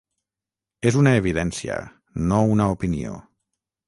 [0.91, 1.77] És una evidència,
[2.31, 3.13] no una opinió.